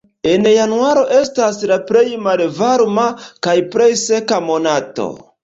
[0.29, 3.05] En januaro estas la plej malvarma
[3.49, 5.09] kaj plej seka monato.